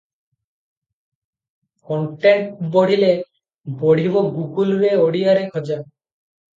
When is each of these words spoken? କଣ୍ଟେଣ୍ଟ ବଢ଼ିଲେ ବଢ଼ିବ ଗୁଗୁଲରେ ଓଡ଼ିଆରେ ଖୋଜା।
କଣ୍ଟେଣ୍ଟ 1.91 2.71
ବଢ଼ିଲେ 2.79 3.13
ବଢ଼ିବ 3.85 4.27
ଗୁଗୁଲରେ 4.41 4.95
ଓଡ଼ିଆରେ 5.07 5.49
ଖୋଜା। 5.57 5.83